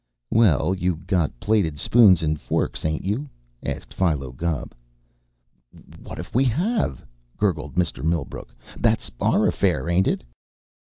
"Well, 0.31 0.73
you 0.73 0.95
got 1.05 1.39
plated 1.39 1.77
spoons 1.77 2.23
and 2.23 2.41
forks, 2.41 2.85
ain't 2.85 3.03
you?" 3.03 3.29
asked 3.61 3.93
Philo 3.93 4.31
Gubb. 4.31 4.73
"What 5.99 6.17
if 6.17 6.33
we 6.33 6.43
have?" 6.45 7.05
gurgled 7.37 7.75
Mr. 7.75 8.03
Millbrook. 8.03 8.49
"That's 8.79 9.11
our 9.21 9.45
affair, 9.45 9.87
ain't 9.87 10.07
it?" 10.07 10.23